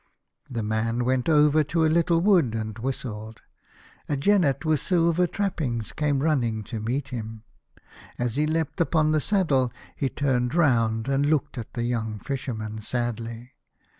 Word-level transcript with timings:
The 0.49 0.63
man 0.63 1.05
went 1.05 1.29
over 1.29 1.63
to 1.65 1.85
a 1.85 1.85
little 1.85 2.21
wood, 2.21 2.55
and 2.55 2.75
whistled. 2.79 3.43
A 4.09 4.17
jennet 4.17 4.65
with 4.65 4.79
silver 4.79 5.27
trappings 5.27 5.93
came 5.93 6.23
running 6.23 6.63
to 6.63 6.79
meet 6.79 7.09
him. 7.09 7.43
As 8.17 8.35
he 8.35 8.47
leapt 8.47 8.81
upon 8.81 9.11
the 9.11 9.21
saddle 9.21 9.71
he 9.95 10.09
turned 10.09 10.55
round, 10.55 11.07
and 11.07 11.27
looked 11.27 11.55
at 11.59 11.75
the 11.75 11.83
young 11.83 12.17
Fisher 12.17 12.55
man 12.55 12.81
sadly. 12.81 13.51